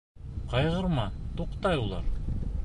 [0.53, 1.03] Ҡайғырма,
[1.43, 2.11] туҡтай улар.